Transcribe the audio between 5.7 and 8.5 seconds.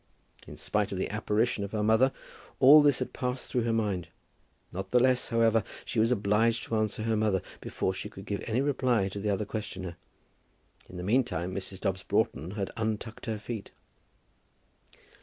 she obliged to answer her mother, before she could give